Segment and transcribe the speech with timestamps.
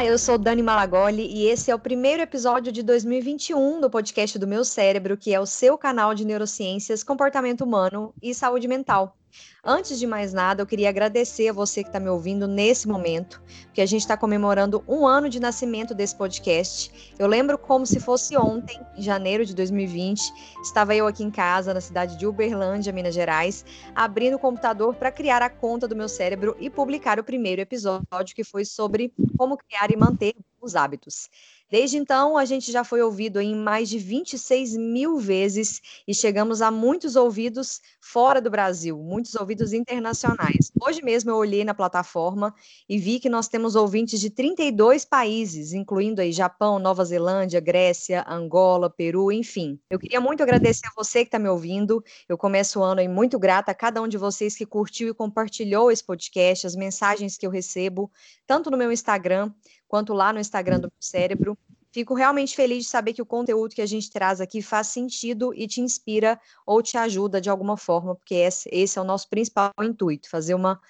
[0.00, 4.38] Olá, eu sou Dani Malagoli e esse é o primeiro episódio de 2021 do podcast
[4.38, 9.19] do Meu Cérebro, que é o seu canal de neurociências, comportamento humano e saúde mental.
[9.64, 13.42] Antes de mais nada, eu queria agradecer a você que está me ouvindo nesse momento,
[13.64, 17.14] porque a gente está comemorando um ano de nascimento desse podcast.
[17.18, 21.74] Eu lembro como se fosse ontem, em janeiro de 2020, estava eu aqui em casa,
[21.74, 26.08] na cidade de Uberlândia, Minas Gerais, abrindo o computador para criar a conta do meu
[26.08, 31.28] cérebro e publicar o primeiro episódio, que foi sobre como criar e manter os hábitos.
[31.70, 36.60] Desde então, a gente já foi ouvido em mais de 26 mil vezes e chegamos
[36.60, 40.72] a muitos ouvidos fora do Brasil, muitos ouvidos internacionais.
[40.80, 42.52] Hoje mesmo eu olhei na plataforma
[42.88, 48.24] e vi que nós temos ouvintes de 32 países, incluindo aí Japão, Nova Zelândia, Grécia,
[48.26, 49.78] Angola, Peru, enfim.
[49.88, 52.02] Eu queria muito agradecer a você que está me ouvindo.
[52.28, 55.14] Eu começo o ano aí muito grata a cada um de vocês que curtiu e
[55.14, 58.10] compartilhou esse podcast, as mensagens que eu recebo,
[58.44, 59.52] tanto no meu Instagram
[59.90, 61.58] quanto lá no Instagram do meu cérebro.
[61.90, 65.52] Fico realmente feliz de saber que o conteúdo que a gente traz aqui faz sentido
[65.52, 69.28] e te inspira ou te ajuda de alguma forma, porque esse, esse é o nosso
[69.28, 70.80] principal intuito, fazer uma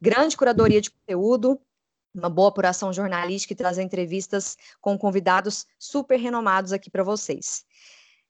[0.00, 1.60] grande curadoria de conteúdo,
[2.12, 7.64] uma boa apuração jornalística e trazer entrevistas com convidados super renomados aqui para vocês.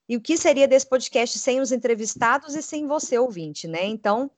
[0.07, 3.85] E o que seria desse podcast sem os entrevistados e sem você, ouvinte, né?
[3.85, 4.29] Então,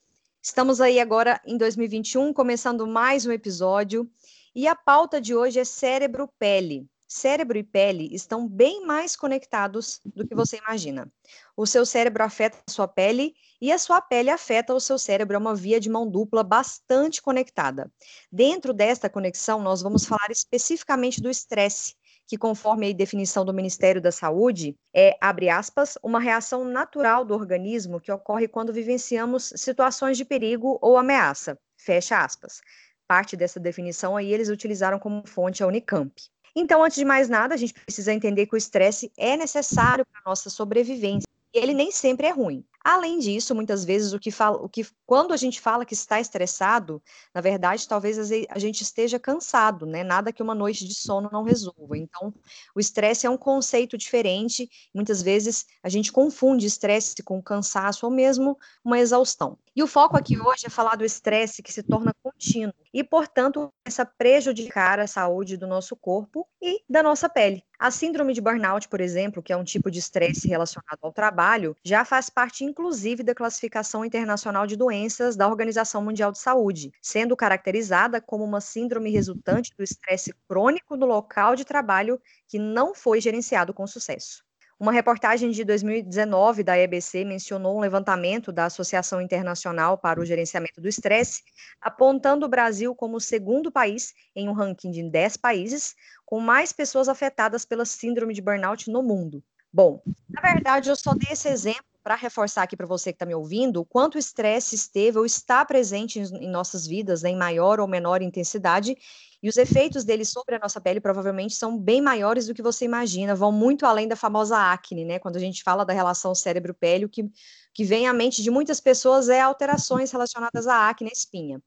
[0.41, 4.09] estamos aí agora em 2021, começando mais um episódio.
[4.55, 6.87] E a pauta de hoje é cérebro-pele.
[7.07, 11.11] Cérebro e pele estão bem mais conectados do que você imagina.
[11.55, 15.35] O seu cérebro afeta a sua pele e a sua pele afeta o seu cérebro.
[15.35, 17.91] É uma via de mão dupla bastante conectada.
[18.31, 21.95] Dentro desta conexão, nós vamos falar especificamente do estresse,
[22.27, 27.33] que conforme a definição do Ministério da Saúde, é, abre aspas, uma reação natural do
[27.33, 32.61] organismo que ocorre quando vivenciamos situações de perigo ou ameaça, fecha aspas.
[33.07, 36.13] Parte dessa definição aí eles utilizaram como fonte a Unicamp.
[36.55, 40.22] Então, antes de mais nada, a gente precisa entender que o estresse é necessário para
[40.22, 41.28] a nossa sobrevivência.
[41.53, 42.66] E ele nem sempre é ruim.
[42.83, 46.19] Além disso, muitas vezes o que fala, o que quando a gente fala que está
[46.19, 47.01] estressado,
[47.33, 48.17] na verdade, talvez
[48.50, 50.03] a gente esteja cansado, né?
[50.03, 51.95] Nada que uma noite de sono não resolva.
[51.95, 52.33] Então,
[52.75, 54.67] o estresse é um conceito diferente.
[54.94, 59.57] Muitas vezes a gente confunde estresse com cansaço ou mesmo uma exaustão.
[59.75, 63.69] E o foco aqui hoje é falar do estresse que se torna contínuo e, portanto,
[63.85, 67.63] essa prejudicar a saúde do nosso corpo e da nossa pele.
[67.79, 71.75] A síndrome de burnout, por exemplo, que é um tipo de estresse relacionado ao trabalho,
[71.83, 77.35] já faz parte inclusive da classificação internacional de doenças da Organização Mundial de Saúde, sendo
[77.35, 83.19] caracterizada como uma síndrome resultante do estresse crônico no local de trabalho que não foi
[83.19, 84.43] gerenciado com sucesso.
[84.83, 90.81] Uma reportagem de 2019 da EBC mencionou um levantamento da Associação Internacional para o Gerenciamento
[90.81, 91.41] do Estresse,
[91.79, 95.95] apontando o Brasil como o segundo país em um ranking de 10 países
[96.25, 99.41] com mais pessoas afetadas pela síndrome de burnout no mundo.
[99.72, 103.25] Bom, na verdade, eu só dei esse exemplo para reforçar aqui para você que está
[103.25, 107.30] me ouvindo, o quanto o estresse esteve ou está presente em, em nossas vidas, né,
[107.30, 108.97] em maior ou menor intensidade,
[109.41, 112.86] e os efeitos dele sobre a nossa pele provavelmente são bem maiores do que você
[112.86, 115.19] imagina, vão muito além da famosa acne, né?
[115.19, 117.30] Quando a gente fala da relação cérebro-pele, o que,
[117.74, 121.62] que vem à mente de muitas pessoas é alterações relacionadas à acne e espinha.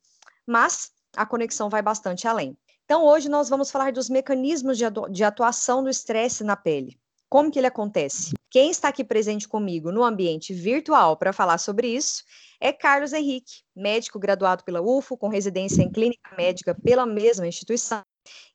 [0.47, 2.57] Mas a conexão vai bastante além.
[2.85, 6.97] Então, hoje nós vamos falar dos mecanismos de, de atuação do estresse na pele.
[7.29, 8.36] Como que ele acontece?
[8.57, 12.25] Quem está aqui presente comigo no ambiente virtual para falar sobre isso
[12.59, 18.01] é Carlos Henrique, médico graduado pela UFO, com residência em clínica médica pela mesma instituição,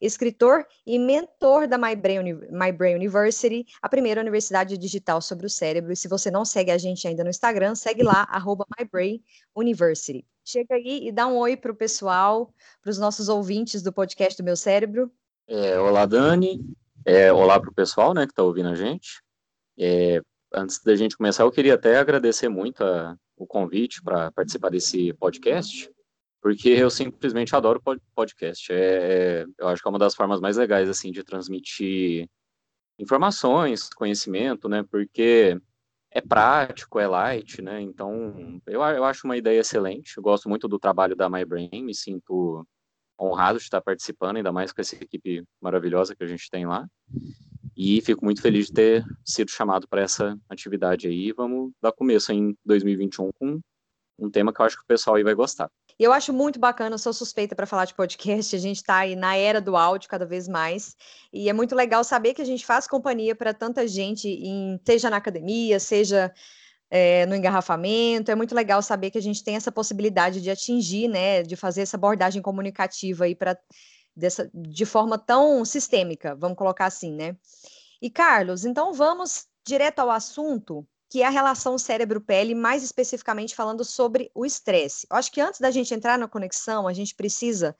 [0.01, 5.49] escritor e mentor da My Brain, My Brain University, a primeira universidade digital sobre o
[5.51, 5.93] cérebro.
[5.93, 9.23] E se você não segue a gente ainda no Instagram, segue lá, arroba My Brain
[9.55, 10.25] University.
[10.43, 12.51] Chega aí e dá um oi para o pessoal,
[12.81, 15.11] para os nossos ouvintes do podcast do Meu Cérebro.
[15.47, 16.59] É, olá, Dani.
[17.05, 19.21] É, olá para o pessoal né, que está ouvindo a gente.
[19.83, 20.21] É,
[20.53, 25.11] antes da gente começar, eu queria até agradecer muito a, o convite para participar desse
[25.13, 25.91] podcast,
[26.39, 27.81] porque eu simplesmente adoro
[28.13, 28.71] podcast.
[28.71, 28.75] É,
[29.41, 32.29] é, eu acho que é uma das formas mais legais assim de transmitir
[32.99, 34.83] informações, conhecimento, né?
[34.83, 35.59] Porque
[36.11, 37.81] é prático, é light, né?
[37.81, 40.15] Então, eu, eu acho uma ideia excelente.
[40.15, 42.67] Eu gosto muito do trabalho da MyBrain, me sinto
[43.19, 46.87] honrado de estar participando, ainda mais com essa equipe maravilhosa que a gente tem lá.
[47.83, 51.31] E fico muito feliz de ter sido chamado para essa atividade aí.
[51.31, 53.59] Vamos dar começo em 2021 com
[54.19, 55.67] um tema que eu acho que o pessoal aí vai gostar.
[55.97, 59.15] Eu acho muito bacana, eu sou suspeita para falar de podcast, a gente está aí
[59.15, 60.95] na era do áudio cada vez mais,
[61.33, 65.09] e é muito legal saber que a gente faz companhia para tanta gente, em, seja
[65.09, 66.31] na academia, seja
[66.87, 68.29] é, no engarrafamento.
[68.29, 71.81] É muito legal saber que a gente tem essa possibilidade de atingir, né, de fazer
[71.81, 73.57] essa abordagem comunicativa aí para
[74.15, 77.35] dessa, de forma tão sistêmica, vamos colocar assim, né?
[78.01, 83.83] E Carlos, então vamos direto ao assunto, que é a relação cérebro-pele, mais especificamente falando
[83.83, 85.05] sobre o estresse.
[85.09, 87.75] Eu acho que antes da gente entrar na conexão, a gente precisa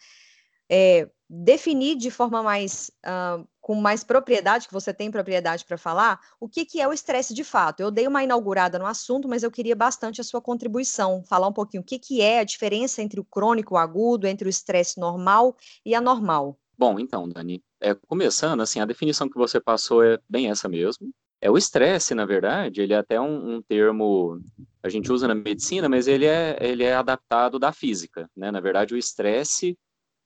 [0.69, 6.19] é, definir de forma mais uh, com mais propriedade, que você tem propriedade para falar,
[6.39, 7.79] o que, que é o estresse de fato.
[7.79, 11.53] Eu dei uma inaugurada no assunto, mas eu queria bastante a sua contribuição, falar um
[11.53, 14.99] pouquinho o que, que é a diferença entre o crônico, o agudo, entre o estresse
[14.99, 16.57] normal e anormal.
[16.81, 21.11] Bom, então, Dani, é, começando, assim, a definição que você passou é bem essa mesmo.
[21.39, 24.41] É o estresse, na verdade, ele é até um, um, termo
[24.81, 28.49] a gente usa na medicina, mas ele é, ele é adaptado da física, né?
[28.49, 29.77] Na verdade, o estresse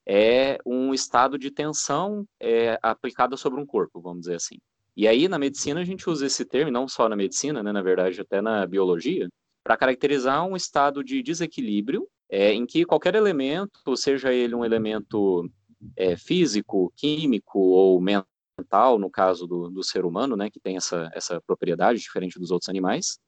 [0.07, 4.56] é um estado de tensão é, aplicada sobre um corpo, vamos dizer assim.
[4.96, 7.81] E aí, na medicina, a gente usa esse termo, não só na medicina, né, na
[7.81, 9.28] verdade, até na biologia,
[9.62, 15.50] para caracterizar um estado de desequilíbrio é, em que qualquer elemento, seja ele um elemento
[15.95, 21.09] é, físico, químico ou mental, no caso do, do ser humano, né, que tem essa,
[21.13, 23.19] essa propriedade diferente dos outros animais,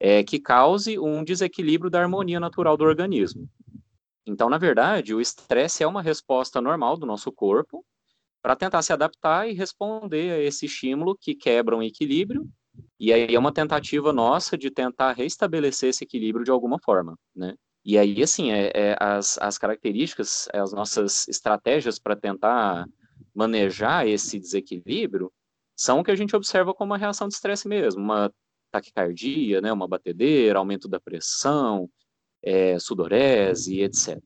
[0.00, 3.48] é, que cause um desequilíbrio da harmonia natural do organismo.
[4.26, 7.84] Então, na verdade, o estresse é uma resposta normal do nosso corpo
[8.42, 12.48] para tentar se adaptar e responder a esse estímulo que quebra um equilíbrio.
[13.00, 17.54] E aí é uma tentativa nossa de tentar restabelecer esse equilíbrio de alguma forma, né?
[17.88, 22.86] E aí, assim, é, é as, as características, as nossas estratégias para tentar
[23.34, 25.32] manejar esse desequilíbrio
[25.74, 28.30] são o que a gente observa como uma reação de estresse mesmo, uma
[28.70, 31.88] taquicardia, né, uma batedeira, aumento da pressão,
[32.42, 34.18] é, sudorese, etc.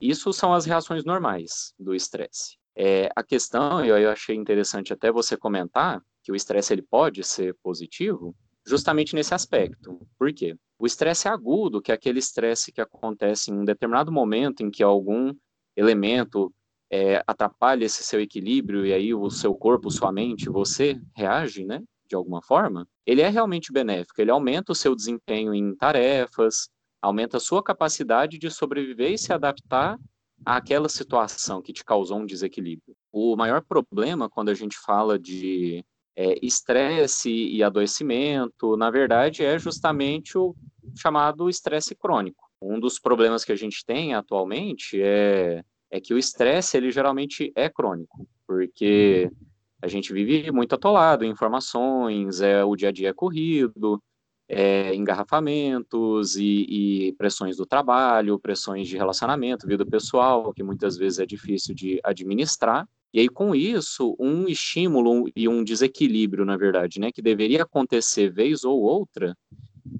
[0.00, 2.56] Isso são as reações normais do estresse.
[2.74, 7.22] É, a questão, eu, eu achei interessante até você comentar, que o estresse ele pode
[7.22, 8.34] ser positivo,
[8.66, 10.00] justamente nesse aspecto.
[10.18, 10.56] Por quê?
[10.78, 14.82] O estresse agudo, que é aquele estresse que acontece em um determinado momento em que
[14.82, 15.34] algum
[15.76, 16.52] elemento
[16.90, 21.82] é, atrapalha esse seu equilíbrio e aí o seu corpo, sua mente, você reage, né,
[22.08, 26.68] de alguma forma, ele é realmente benéfico, ele aumenta o seu desempenho em tarefas,
[27.00, 29.96] aumenta a sua capacidade de sobreviver e se adaptar
[30.44, 32.96] àquela situação que te causou um desequilíbrio.
[33.12, 35.84] O maior problema quando a gente fala de
[36.16, 40.54] é, estresse e adoecimento, na verdade, é justamente o
[40.96, 42.50] chamado estresse crônico.
[42.60, 47.52] Um dos problemas que a gente tem atualmente é, é que o estresse, ele geralmente
[47.54, 49.30] é crônico, porque
[49.82, 54.02] a gente vive muito atolado em informações, é, o dia a dia é corrido,
[54.46, 56.66] é, engarrafamentos e,
[57.08, 62.00] e, pressões do trabalho, pressões de relacionamento, vida pessoal, que muitas vezes é difícil de
[62.02, 62.86] administrar.
[63.12, 68.30] E aí, com isso, um estímulo e um desequilíbrio, na verdade, né, que deveria acontecer
[68.30, 69.36] vez ou outra,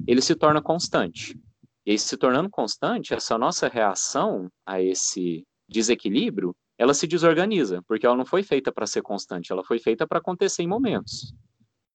[0.06, 1.36] ele se torna constante.
[1.84, 8.06] E aí, se tornando constante, essa nossa reação a esse desequilíbrio, ela se desorganiza, porque
[8.06, 11.34] ela não foi feita para ser constante, ela foi feita para acontecer em momentos.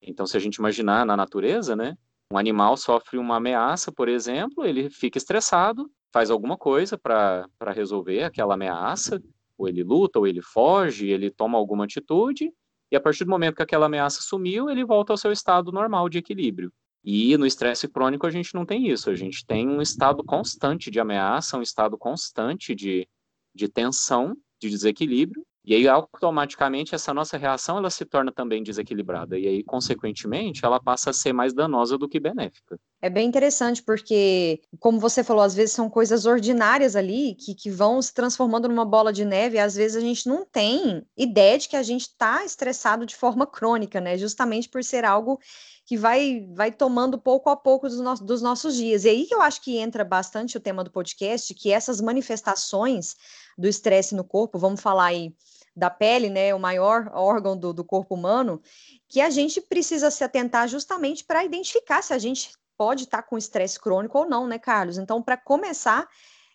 [0.01, 1.97] Então, se a gente imaginar na natureza, né,
[2.31, 8.23] um animal sofre uma ameaça, por exemplo, ele fica estressado, faz alguma coisa para resolver
[8.23, 9.21] aquela ameaça,
[9.57, 12.51] ou ele luta, ou ele foge, ele toma alguma atitude,
[12.91, 16.07] e a partir do momento que aquela ameaça sumiu, ele volta ao seu estado normal
[16.07, 16.71] de equilíbrio.
[17.03, 20.89] E no estresse crônico a gente não tem isso, a gente tem um estado constante
[20.89, 23.07] de ameaça, um estado constante de,
[23.53, 29.37] de tensão, de desequilíbrio, e aí, automaticamente, essa nossa reação ela se torna também desequilibrada.
[29.37, 32.79] E aí, consequentemente, ela passa a ser mais danosa do que benéfica.
[33.01, 37.69] É bem interessante, porque, como você falou, às vezes são coisas ordinárias ali que, que
[37.69, 41.57] vão se transformando numa bola de neve, e às vezes a gente não tem ideia
[41.57, 44.17] de que a gente está estressado de forma crônica, né?
[44.17, 45.39] Justamente por ser algo
[45.85, 49.05] que vai, vai tomando pouco a pouco dos, no dos nossos dias.
[49.05, 53.15] E aí que eu acho que entra bastante o tema do podcast, que essas manifestações
[53.57, 55.33] do estresse no corpo, vamos falar aí
[55.75, 58.61] da pele, né, o maior órgão do, do corpo humano,
[59.09, 63.27] que a gente precisa se atentar justamente para identificar se a gente pode estar tá
[63.27, 64.97] com estresse crônico ou não, né, Carlos?
[64.97, 66.07] Então, para começar,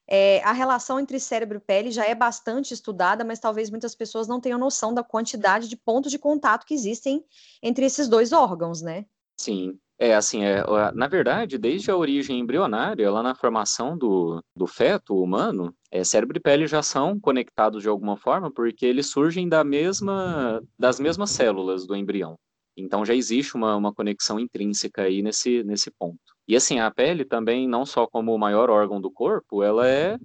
[0.07, 4.27] é, a relação entre cérebro e pele já é bastante estudada, mas talvez muitas pessoas
[4.27, 7.25] não tenham noção da quantidade de pontos de contato que existem
[7.63, 9.07] entre esses dois órgãos, né?
[9.37, 10.65] Sim, é, assim, é,
[10.95, 16.39] na verdade, desde a origem embrionária, lá na formação do, do feto humano, é, cérebro
[16.39, 21.31] e pele já são conectados de alguma forma, porque eles surgem da mesma, das mesmas
[21.31, 22.39] células do embrião.
[22.75, 26.19] Então já existe uma, uma conexão intrínseca aí nesse, nesse ponto.
[26.49, 30.17] E assim, a pele também, não só como o maior órgão do corpo, ela é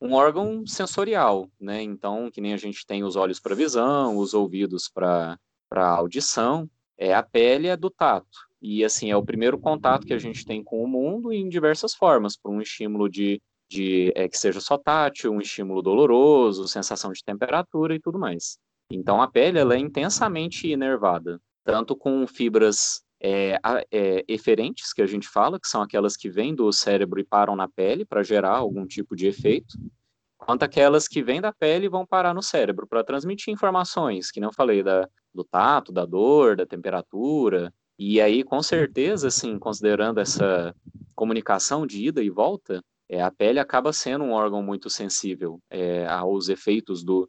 [0.00, 1.80] um órgão sensorial, né?
[1.80, 5.38] Então, que nem a gente tem os olhos para visão, os ouvidos para
[5.70, 6.68] audição,
[6.98, 8.49] é a pele é do tato.
[8.60, 11.94] E assim, é o primeiro contato que a gente tem com o mundo em diversas
[11.94, 13.40] formas, por um estímulo de
[13.70, 18.58] de é, que seja só tátil, um estímulo doloroso, sensação de temperatura e tudo mais.
[18.90, 23.60] Então a pele ela é intensamente inervada, tanto com fibras é,
[23.92, 27.54] é, eferentes, que a gente fala, que são aquelas que vêm do cérebro e param
[27.54, 29.78] na pele para gerar algum tipo de efeito,
[30.36, 34.40] quanto aquelas que vêm da pele e vão parar no cérebro para transmitir informações, que
[34.40, 37.72] não falei da, do tato, da dor, da temperatura.
[38.02, 40.74] E aí, com certeza, assim, considerando essa
[41.14, 46.06] comunicação de ida e volta, é, a pele acaba sendo um órgão muito sensível é,
[46.06, 47.28] aos efeitos do,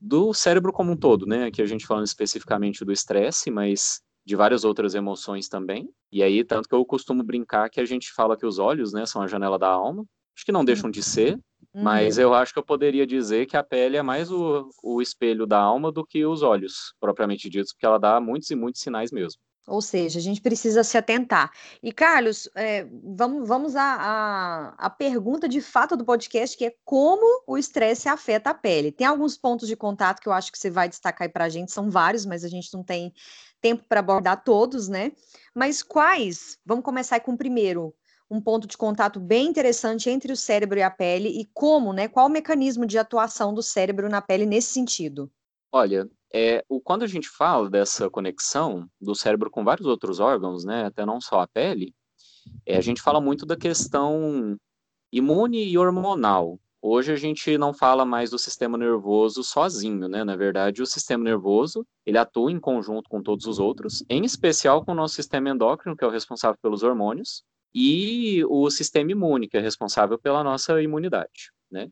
[0.00, 1.44] do cérebro como um todo, né?
[1.44, 5.88] Aqui a gente falando especificamente do estresse, mas de várias outras emoções também.
[6.10, 9.06] E aí, tanto que eu costumo brincar que a gente fala que os olhos, né,
[9.06, 10.04] são a janela da alma.
[10.36, 11.34] Acho que não deixam de ser,
[11.72, 11.84] uhum.
[11.84, 15.46] mas eu acho que eu poderia dizer que a pele é mais o, o espelho
[15.46, 19.12] da alma do que os olhos, propriamente ditos, porque ela dá muitos e muitos sinais
[19.12, 19.40] mesmo.
[19.66, 21.52] Ou seja, a gente precisa se atentar.
[21.82, 26.74] E, Carlos, é, vamos, vamos à, à, à, pergunta de fato do podcast, que é
[26.84, 28.90] como o estresse afeta a pele.
[28.90, 31.48] Tem alguns pontos de contato que eu acho que você vai destacar aí para a
[31.48, 33.12] gente, são vários, mas a gente não tem
[33.60, 35.12] tempo para abordar todos, né?
[35.54, 36.58] Mas quais?
[36.64, 37.94] Vamos começar com o primeiro.
[38.30, 42.08] Um ponto de contato bem interessante entre o cérebro e a pele e como, né?
[42.08, 45.30] Qual o mecanismo de atuação do cérebro na pele nesse sentido?
[45.72, 50.64] Olha, é, o, quando a gente fala dessa conexão do cérebro com vários outros órgãos,
[50.64, 51.94] né, até não só a pele,
[52.64, 54.56] é, a gente fala muito da questão
[55.12, 56.58] imune e hormonal.
[56.82, 60.24] Hoje a gente não fala mais do sistema nervoso sozinho, né?
[60.24, 64.82] Na verdade, o sistema nervoso, ele atua em conjunto com todos os outros, em especial
[64.82, 67.44] com o nosso sistema endócrino, que é o responsável pelos hormônios,
[67.74, 71.90] e o sistema imune, que é responsável pela nossa imunidade, né?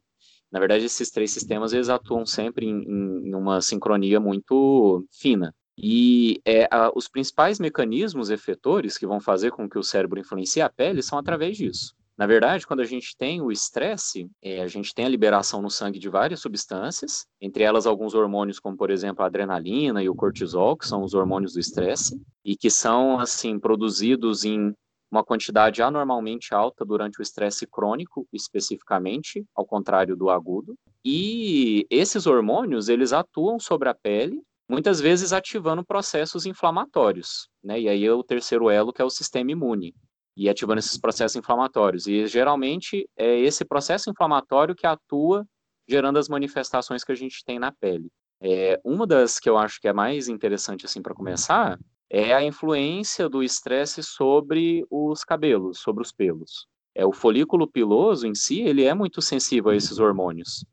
[0.50, 2.82] Na verdade, esses três sistemas eles atuam sempre em,
[3.28, 5.54] em uma sincronia muito fina.
[5.76, 10.60] E é, a, os principais mecanismos efetores que vão fazer com que o cérebro influencie
[10.60, 11.94] a pele são através disso.
[12.18, 15.70] Na verdade, quando a gente tem o estresse, é, a gente tem a liberação no
[15.70, 20.16] sangue de várias substâncias, entre elas alguns hormônios, como por exemplo a adrenalina e o
[20.16, 24.74] cortisol, que são os hormônios do estresse, e que são assim produzidos em
[25.10, 30.74] uma quantidade anormalmente alta durante o estresse crônico, especificamente, ao contrário do agudo.
[31.04, 37.80] E esses hormônios, eles atuam sobre a pele, muitas vezes ativando processos inflamatórios, né?
[37.80, 39.94] E aí é o terceiro elo, que é o sistema imune,
[40.36, 42.06] e ativando esses processos inflamatórios.
[42.06, 45.46] E geralmente é esse processo inflamatório que atua
[45.88, 48.10] gerando as manifestações que a gente tem na pele.
[48.40, 51.78] É, uma das que eu acho que é mais interessante assim para começar
[52.10, 56.66] é a influência do estresse sobre os cabelos, sobre os pelos.
[56.94, 60.64] É o folículo piloso em si, ele é muito sensível a esses hormônios.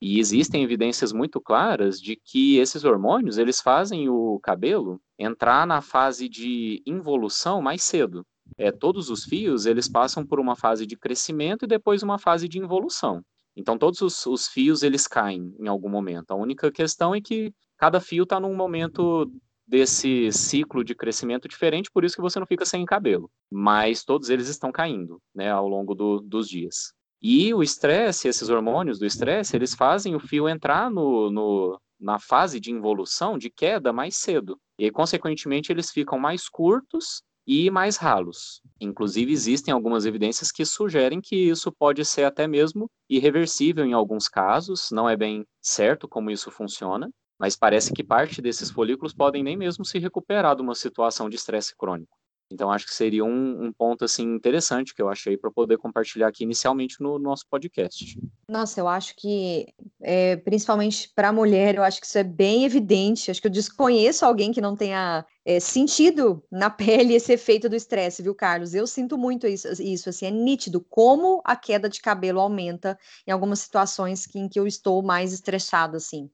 [0.00, 5.82] E existem evidências muito claras de que esses hormônios, eles fazem o cabelo entrar na
[5.82, 8.24] fase de involução mais cedo.
[8.56, 12.48] É, todos os fios, eles passam por uma fase de crescimento e depois uma fase
[12.48, 13.22] de involução.
[13.54, 16.30] Então, todos os, os fios, eles caem em algum momento.
[16.30, 19.30] A única questão é que cada fio está num momento
[19.70, 23.30] desse ciclo de crescimento diferente, por isso que você não fica sem cabelo.
[23.48, 26.92] Mas todos eles estão caindo, né, ao longo do, dos dias.
[27.22, 32.18] E o estresse, esses hormônios do estresse, eles fazem o fio entrar no, no, na
[32.18, 34.58] fase de involução, de queda, mais cedo.
[34.76, 38.60] E, consequentemente, eles ficam mais curtos e mais ralos.
[38.80, 44.26] Inclusive, existem algumas evidências que sugerem que isso pode ser até mesmo irreversível em alguns
[44.26, 47.08] casos, não é bem certo como isso funciona,
[47.40, 51.36] mas parece que parte desses folículos podem nem mesmo se recuperar de uma situação de
[51.36, 52.20] estresse crônico.
[52.52, 56.26] Então, acho que seria um, um ponto assim interessante que eu achei para poder compartilhar
[56.26, 58.18] aqui inicialmente no nosso podcast.
[58.48, 59.68] Nossa, eu acho que,
[60.02, 63.30] é, principalmente para a mulher, eu acho que isso é bem evidente.
[63.30, 67.76] Acho que eu desconheço alguém que não tenha é, sentido na pele esse efeito do
[67.76, 68.74] estresse, viu, Carlos?
[68.74, 73.30] Eu sinto muito isso, isso, assim, é nítido como a queda de cabelo aumenta em
[73.30, 76.28] algumas situações que, em que eu estou mais estressada, assim.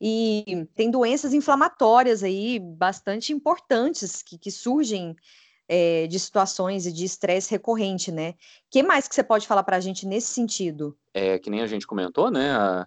[0.00, 5.14] E tem doenças inflamatórias aí bastante importantes que, que surgem
[5.68, 8.30] é, de situações e de estresse recorrente, né?
[8.30, 8.34] O
[8.70, 10.96] que mais que você pode falar para a gente nesse sentido?
[11.12, 12.52] É que nem a gente comentou, né?
[12.52, 12.86] A,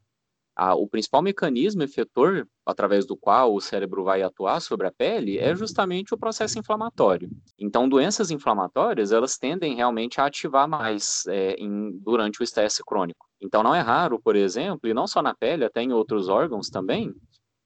[0.57, 5.37] a, o principal mecanismo efetor através do qual o cérebro vai atuar sobre a pele
[5.37, 7.29] é justamente o processo inflamatório.
[7.59, 13.27] Então, doenças inflamatórias elas tendem realmente a ativar mais é, em, durante o estresse crônico.
[13.39, 16.69] Então, não é raro, por exemplo, e não só na pele, até em outros órgãos
[16.69, 17.13] também,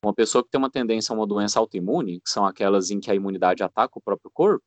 [0.04, 3.10] uma pessoa que tem uma tendência a uma doença autoimune, que são aquelas em que
[3.10, 4.66] a imunidade ataca o próprio corpo,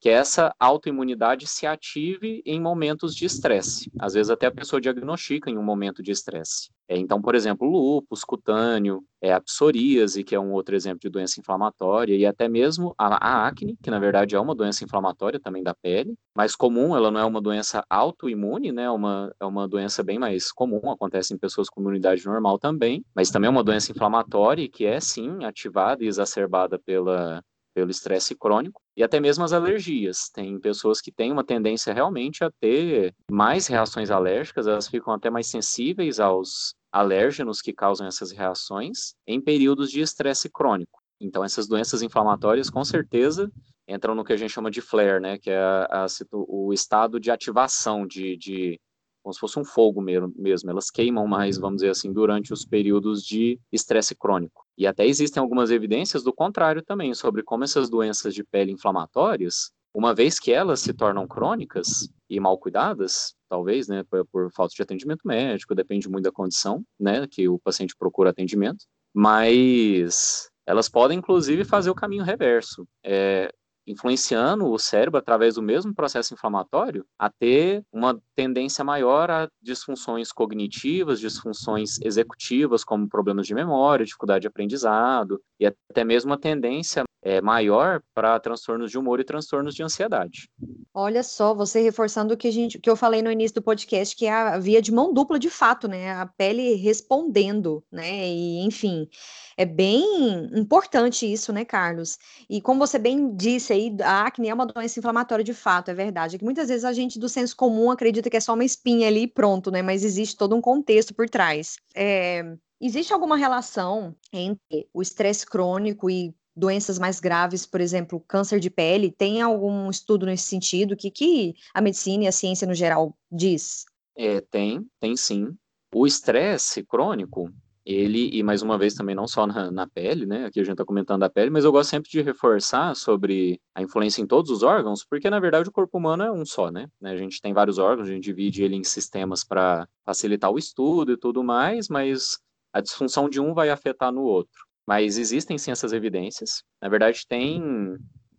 [0.00, 3.90] que essa autoimunidade se ative em momentos de estresse.
[3.98, 6.70] Às vezes até a pessoa diagnostica em um momento de estresse.
[6.88, 11.08] É, então, por exemplo, lúpus cutâneo, é, a psoríase, que é um outro exemplo de
[11.08, 15.40] doença inflamatória, e até mesmo a, a acne, que na verdade é uma doença inflamatória
[15.40, 19.44] também da pele, mais comum, ela não é uma doença autoimune, né, é uma, é
[19.44, 23.50] uma doença bem mais comum, acontece em pessoas com imunidade normal também, mas também é
[23.50, 27.42] uma doença inflamatória que é, sim, ativada e exacerbada pela,
[27.76, 30.30] pelo estresse crônico e até mesmo as alergias.
[30.32, 35.28] Tem pessoas que têm uma tendência realmente a ter mais reações alérgicas, elas ficam até
[35.28, 41.02] mais sensíveis aos alérgenos que causam essas reações em períodos de estresse crônico.
[41.20, 43.52] Então, essas doenças inflamatórias, com certeza,
[43.86, 47.20] entram no que a gente chama de flare, né, que é a, a, o estado
[47.20, 48.80] de ativação, de, de
[49.22, 50.70] como se fosse um fogo mesmo.
[50.70, 54.65] Elas queimam mais, vamos dizer assim, durante os períodos de estresse crônico.
[54.76, 59.70] E até existem algumas evidências do contrário também, sobre como essas doenças de pele inflamatórias,
[59.94, 64.74] uma vez que elas se tornam crônicas e mal cuidadas, talvez, né, por, por falta
[64.74, 70.88] de atendimento médico, depende muito da condição, né, que o paciente procura atendimento, mas elas
[70.88, 72.86] podem, inclusive, fazer o caminho reverso.
[73.02, 73.50] É,
[73.86, 80.32] influenciando o cérebro através do mesmo processo inflamatório a ter uma tendência maior a disfunções
[80.32, 87.04] cognitivas, disfunções executivas, como problemas de memória, dificuldade de aprendizado, e até mesmo uma tendência
[87.22, 90.48] é, maior para transtornos de humor e transtornos de ansiedade.
[90.94, 94.14] Olha só, você reforçando o que, a gente, que eu falei no início do podcast,
[94.14, 96.12] que é a via de mão dupla de fato, né?
[96.12, 98.28] A pele respondendo, né?
[98.28, 99.08] E, enfim,
[99.56, 102.18] é bem importante isso, né, Carlos?
[102.48, 105.94] E como você bem disse aí, a acne é uma doença inflamatória de fato, é
[105.94, 106.36] verdade.
[106.36, 109.08] É que muitas vezes a gente do senso comum acredita que é só uma espinha
[109.08, 109.80] ali e pronto, né?
[109.80, 111.76] Mas existe todo um contexto por trás.
[111.94, 112.44] É,
[112.80, 118.68] existe alguma relação entre o estresse crônico e doenças mais graves, por exemplo, câncer de
[118.68, 119.10] pele?
[119.10, 120.92] Tem algum estudo nesse sentido?
[120.92, 123.84] O que, que a medicina e a ciência no geral diz?
[124.16, 125.56] É, tem, tem sim.
[125.94, 127.50] O estresse crônico,
[127.86, 130.46] ele, e mais uma vez também não só na, na pele, né?
[130.46, 133.80] Aqui a gente está comentando a pele, mas eu gosto sempre de reforçar sobre a
[133.80, 136.88] influência em todos os órgãos, porque na verdade o corpo humano é um só, né?
[137.00, 141.12] A gente tem vários órgãos, a gente divide ele em sistemas para facilitar o estudo
[141.12, 142.40] e tudo mais, mas
[142.72, 144.66] a disfunção de um vai afetar no outro.
[144.84, 146.64] Mas existem sim essas evidências.
[146.82, 147.96] Na verdade, tem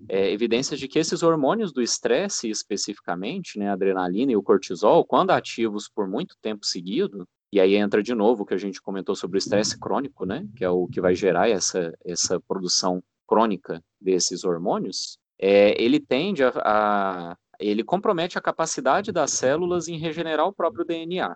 [0.10, 5.06] é, evidências de que esses hormônios do estresse, especificamente, né, a adrenalina e o cortisol,
[5.06, 8.82] quando ativos por muito tempo seguido, e aí entra de novo o que a gente
[8.82, 10.48] comentou sobre o estresse crônico, né?
[10.56, 15.18] Que é o que vai gerar essa, essa produção crônica desses hormônios.
[15.40, 20.86] É, ele tende a, a, ele compromete a capacidade das células em regenerar o próprio
[20.86, 21.36] DNA.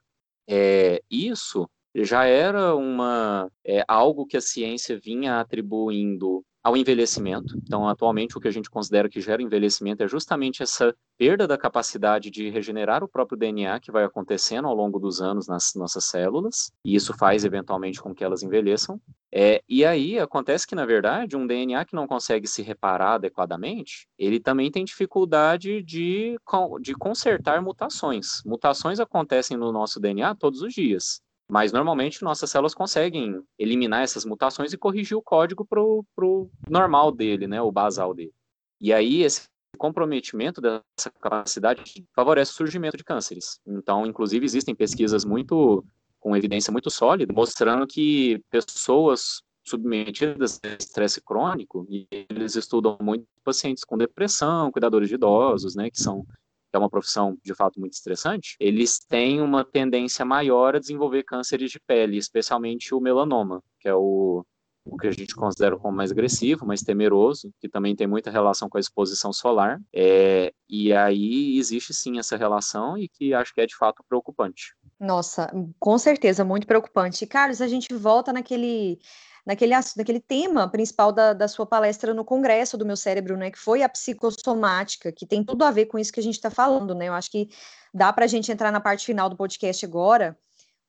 [0.49, 7.57] É, isso já era uma é, algo que a ciência vinha atribuindo ao envelhecimento.
[7.57, 11.57] Então, atualmente, o que a gente considera que gera envelhecimento é justamente essa perda da
[11.57, 16.05] capacidade de regenerar o próprio DNA que vai acontecendo ao longo dos anos nas nossas
[16.05, 18.99] células, e isso faz eventualmente com que elas envelheçam.
[19.33, 24.07] É, e aí acontece que, na verdade, um DNA que não consegue se reparar adequadamente,
[24.17, 26.35] ele também tem dificuldade de,
[26.81, 28.41] de consertar mutações.
[28.45, 31.21] Mutações acontecem no nosso DNA todos os dias.
[31.51, 37.11] Mas normalmente nossas células conseguem eliminar essas mutações e corrigir o código para o normal
[37.11, 38.31] dele, né, o basal dele.
[38.79, 43.59] E aí esse comprometimento dessa capacidade favorece o surgimento de cânceres.
[43.67, 45.83] Então, inclusive, existem pesquisas muito
[46.21, 53.25] com evidência muito sólida, mostrando que pessoas submetidas a estresse crônico, e eles estudam muito
[53.43, 56.25] pacientes com depressão, cuidadores de idosos, né, que são
[56.71, 61.23] que é uma profissão de fato muito estressante, eles têm uma tendência maior a desenvolver
[61.23, 64.45] cânceres de pele, especialmente o melanoma, que é o,
[64.85, 68.69] o que a gente considera como mais agressivo, mais temeroso, que também tem muita relação
[68.69, 69.81] com a exposição solar.
[69.93, 74.73] É, e aí existe sim essa relação e que acho que é de fato preocupante.
[74.97, 77.27] Nossa, com certeza, muito preocupante.
[77.27, 78.97] Carlos, a gente volta naquele
[79.45, 83.59] naquele, naquele tema principal da, da sua palestra no Congresso do Meu Cérebro, né, que
[83.59, 86.93] foi a psicossomática, que tem tudo a ver com isso que a gente está falando,
[86.95, 87.07] né?
[87.07, 87.49] Eu acho que
[87.93, 90.37] dá para a gente entrar na parte final do podcast agora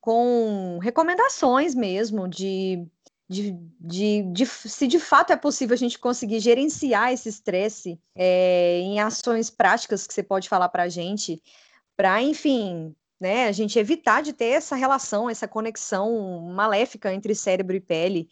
[0.01, 2.85] com recomendações mesmo de,
[3.29, 8.81] de, de, de, se de fato é possível a gente conseguir gerenciar esse estresse é,
[8.81, 11.41] em ações práticas que você pode falar para a gente,
[11.97, 13.47] para, enfim, né?
[13.47, 18.29] A gente evitar de ter essa relação, essa conexão maléfica entre cérebro e pele.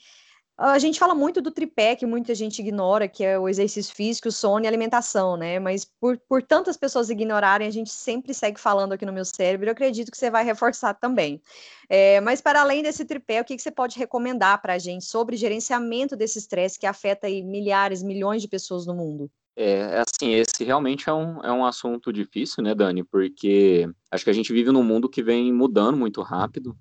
[0.59, 4.29] A gente fala muito do tripé, que muita gente ignora, que é o exercício físico,
[4.29, 5.59] o sono e alimentação, né?
[5.59, 9.69] Mas por, por tantas pessoas ignorarem, a gente sempre segue falando aqui no meu cérebro,
[9.69, 11.41] eu acredito que você vai reforçar também.
[11.89, 15.05] É, mas para além desse tripé, o que, que você pode recomendar para a gente
[15.05, 19.31] sobre gerenciamento desse estresse que afeta aí milhares, milhões de pessoas no mundo?
[19.57, 23.05] É, assim, esse realmente é um, é um assunto difícil, né, Dani?
[23.05, 26.77] Porque acho que a gente vive num mundo que vem mudando muito rápido.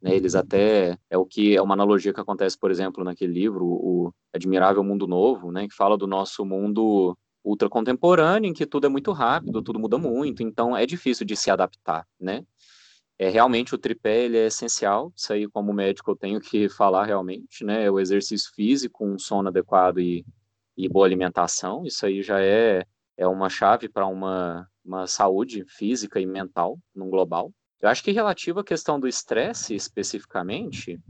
[0.00, 0.14] Né?
[0.14, 4.12] Eles até é o que é uma analogia que acontece, por exemplo, naquele livro, o
[4.32, 8.88] Admirável Mundo Novo, né, que fala do nosso mundo ultra contemporâneo, em que tudo é
[8.88, 12.44] muito rápido, tudo muda muito, então é difícil de se adaptar, né?
[13.18, 15.12] É realmente o tripé ele é essencial.
[15.14, 17.88] Isso aí, como médico, eu tenho que falar realmente, né?
[17.90, 20.24] O exercício físico, um sono adequado e,
[20.76, 21.84] e boa alimentação.
[21.84, 22.84] Isso aí já é
[23.16, 27.52] é uma chave para uma uma saúde física e mental no global.
[27.80, 31.00] Eu acho que relativo à questão do estresse especificamente,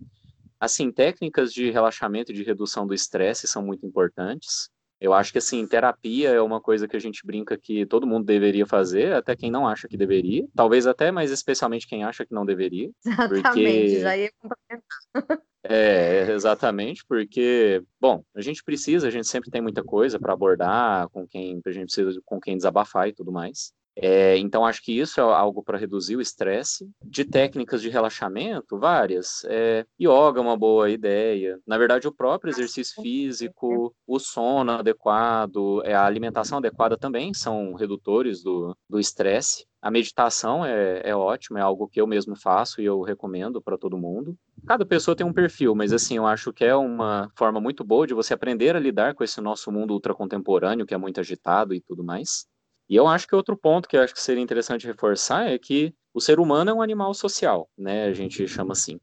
[0.60, 4.70] assim, técnicas de relaxamento e de redução do estresse são muito importantes.
[5.00, 8.24] Eu acho que, assim, terapia é uma coisa que a gente brinca que todo mundo
[8.24, 10.46] deveria fazer, até quem não acha que deveria.
[10.54, 12.90] Talvez até, mas especialmente quem acha que não deveria.
[13.04, 14.00] Exatamente, porque...
[14.00, 14.84] já ia complementar.
[15.66, 21.08] É, exatamente, porque, bom, a gente precisa, a gente sempre tem muita coisa para abordar
[21.08, 23.72] com quem, a gente precisa com quem desabafar e tudo mais.
[23.96, 26.88] É, então, acho que isso é algo para reduzir o estresse.
[27.04, 29.44] De técnicas de relaxamento, várias.
[29.44, 31.58] É, yoga é uma boa ideia.
[31.66, 37.74] Na verdade, o próprio exercício físico, o sono adequado, é, a alimentação adequada também são
[37.74, 39.66] redutores do estresse.
[39.84, 43.76] A meditação é, é ótima, é algo que eu mesmo faço e eu recomendo para
[43.76, 44.34] todo mundo.
[44.66, 48.06] Cada pessoa tem um perfil, mas assim, eu acho que é uma forma muito boa
[48.06, 51.82] de você aprender a lidar com esse nosso mundo ultracontemporâneo, que é muito agitado e
[51.82, 52.46] tudo mais.
[52.94, 55.92] E eu acho que outro ponto que eu acho que seria interessante reforçar é que
[56.14, 58.04] o ser humano é um animal social, né?
[58.04, 59.00] A gente chama assim.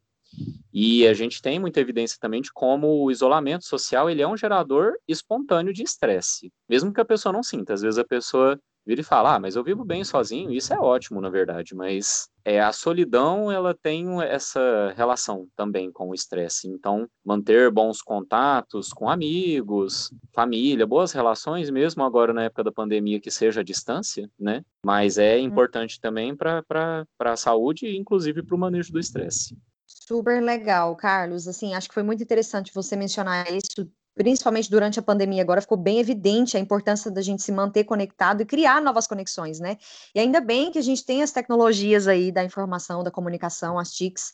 [0.73, 4.38] E a gente tem muita evidência também de como o isolamento social ele é um
[4.38, 7.73] gerador espontâneo de estresse, mesmo que a pessoa não sinta.
[7.73, 10.80] Às vezes a pessoa vira e fala, ah, mas eu vivo bem sozinho, isso é
[10.80, 16.67] ótimo, na verdade, mas é, a solidão, ela tem essa relação também com o estresse,
[16.67, 23.20] então manter bons contatos com amigos, família, boas relações, mesmo agora na época da pandemia,
[23.20, 25.46] que seja a distância, né, mas é uhum.
[25.46, 29.56] importante também para a saúde e inclusive para o manejo do estresse.
[29.86, 31.48] Super legal, Carlos.
[31.48, 35.78] Assim, acho que foi muito interessante você mencionar isso principalmente durante a pandemia, agora ficou
[35.78, 39.78] bem evidente a importância da gente se manter conectado e criar novas conexões, né?
[40.13, 43.91] E ainda bem que a gente tem as tecnologias aí da informação, da comunicação, as
[43.91, 44.34] TICs,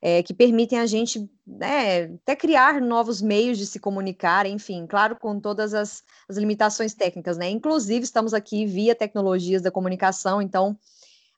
[0.00, 5.16] é, que permitem a gente né, até criar novos meios de se comunicar, enfim, claro,
[5.16, 7.50] com todas as, as limitações técnicas, né?
[7.50, 10.78] Inclusive, estamos aqui via tecnologias da comunicação, então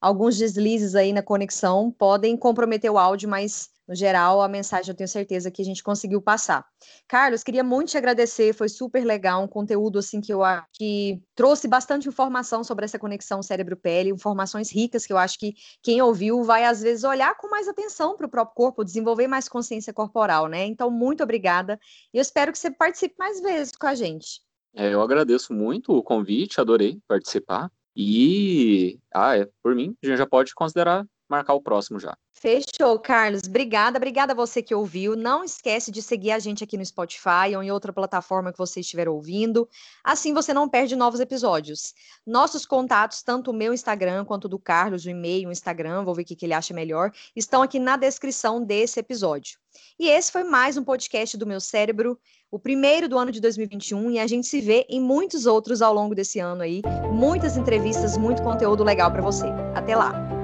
[0.01, 4.97] alguns deslizes aí na conexão podem comprometer o áudio, mas no geral, a mensagem eu
[4.97, 6.65] tenho certeza que a gente conseguiu passar.
[7.09, 11.21] Carlos, queria muito te agradecer, foi super legal, um conteúdo assim que eu acho que
[11.35, 16.45] trouxe bastante informação sobre essa conexão cérebro-pele, informações ricas que eu acho que quem ouviu
[16.45, 20.47] vai às vezes olhar com mais atenção para o próprio corpo, desenvolver mais consciência corporal,
[20.47, 20.65] né?
[20.67, 21.77] Então, muito obrigada
[22.15, 24.41] e eu espero que você participe mais vezes com a gente.
[24.73, 27.69] É, eu agradeço muito o convite, adorei participar.
[28.03, 32.17] E, ah, é, por mim, a gente já pode considerar marcar o próximo já.
[32.33, 33.43] Fechou, Carlos.
[33.47, 35.15] Obrigada, obrigada a você que ouviu.
[35.15, 38.81] Não esquece de seguir a gente aqui no Spotify ou em outra plataforma que você
[38.81, 39.69] estiver ouvindo.
[40.03, 41.95] Assim você não perde novos episódios.
[42.27, 46.23] Nossos contatos, tanto o meu Instagram quanto do Carlos, o e-mail, o Instagram, vou ver
[46.23, 49.59] o que ele acha melhor, estão aqui na descrição desse episódio.
[49.99, 52.19] E esse foi mais um podcast do meu cérebro,
[52.51, 55.95] o primeiro do ano de 2021, e a gente se vê em muitos outros ao
[55.95, 56.83] longo desse ano aí.
[57.13, 59.47] Muitas entrevistas, muito conteúdo legal para você.
[59.75, 60.40] Até lá.